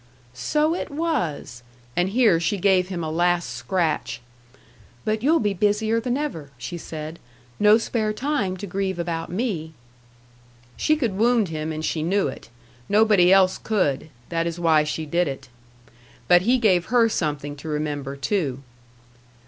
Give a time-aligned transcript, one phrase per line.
[0.33, 1.61] "So it was!"
[1.95, 4.19] And here she gave him a last scratch.
[5.05, 7.19] "But you'll be busier than ever," she said;
[7.59, 9.73] "no spare time to grieve about me!"
[10.75, 12.49] She could wound him, and she knew it.
[12.89, 14.09] Nobody else could.
[14.29, 15.49] That is why she did it.
[16.27, 18.63] But he gave her something to remember, too.